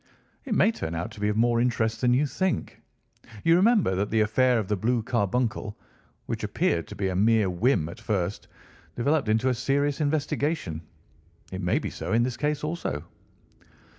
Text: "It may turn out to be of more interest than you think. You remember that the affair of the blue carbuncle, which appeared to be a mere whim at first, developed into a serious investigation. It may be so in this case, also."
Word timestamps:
"It 0.45 0.55
may 0.55 0.71
turn 0.71 0.95
out 0.95 1.11
to 1.11 1.19
be 1.19 1.29
of 1.29 1.37
more 1.37 1.61
interest 1.61 2.01
than 2.01 2.11
you 2.15 2.25
think. 2.25 2.81
You 3.43 3.55
remember 3.55 3.93
that 3.93 4.09
the 4.09 4.21
affair 4.21 4.57
of 4.57 4.67
the 4.67 4.75
blue 4.75 5.03
carbuncle, 5.03 5.77
which 6.25 6.43
appeared 6.43 6.87
to 6.87 6.95
be 6.95 7.07
a 7.09 7.15
mere 7.15 7.51
whim 7.51 7.87
at 7.87 7.99
first, 8.01 8.47
developed 8.95 9.29
into 9.29 9.47
a 9.49 9.53
serious 9.53 10.01
investigation. 10.01 10.81
It 11.51 11.61
may 11.61 11.77
be 11.77 11.91
so 11.91 12.13
in 12.13 12.23
this 12.23 12.35
case, 12.35 12.63
also." 12.63 13.03